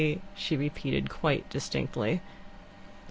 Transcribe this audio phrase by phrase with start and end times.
[0.33, 2.21] she repeated, quite distinctly.